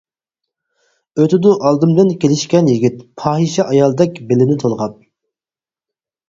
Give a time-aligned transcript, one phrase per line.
[1.23, 4.99] ئۆتىدۇ ئالدىمدىن كېلىشكەن يىگىت، پاھىشە ئايالدەك بېلىنى تولغاپ.